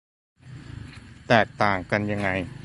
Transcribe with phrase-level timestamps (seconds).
[1.27, 2.29] แตกต่างกันยังไง